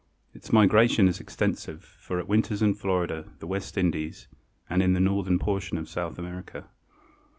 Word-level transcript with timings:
Its 0.33 0.51
migration 0.51 1.07
is 1.07 1.19
extensive 1.19 1.83
for 1.83 2.17
it 2.17 2.27
winters 2.27 2.63
in 2.63 2.73
Florida, 2.73 3.29
the 3.37 3.45
West 3.45 3.77
Indies 3.77 4.27
and 4.67 4.81
in 4.81 4.93
the 4.93 4.99
northern 4.99 5.37
portion 5.37 5.77
of 5.77 5.87
South 5.87 6.17
America. 6.17 6.65